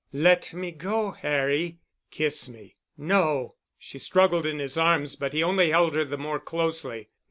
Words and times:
"Let 0.13 0.51
me 0.51 0.71
go, 0.71 1.11
Harry." 1.11 1.77
"Kiss 2.09 2.49
me." 2.49 2.75
"No." 2.97 3.53
She 3.77 3.99
struggled 3.99 4.47
in 4.47 4.57
his 4.57 4.75
arms, 4.75 5.15
but 5.15 5.31
he 5.31 5.43
only 5.43 5.69
held 5.69 5.93
her 5.93 6.03
the 6.05 6.17
more 6.17 6.39
closely. 6.39 7.09